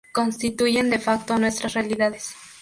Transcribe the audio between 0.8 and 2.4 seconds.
de facto nuestras realidades